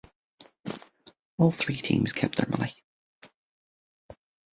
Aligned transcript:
All 1.37 1.51
three 1.51 1.75
teams 1.75 2.11
kept 2.11 2.37
their 2.37 2.49
money. 2.49 2.73